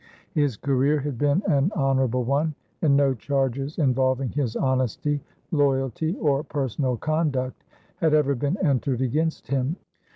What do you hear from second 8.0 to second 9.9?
ever been entered against him.